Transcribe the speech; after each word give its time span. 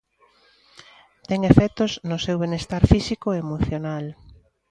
Ten 1.27 1.39
efectos 1.51 1.91
no 2.09 2.17
seu 2.25 2.37
benestar 2.43 2.83
físico 2.91 3.27
e 3.31 3.41
emocional. 3.45 4.05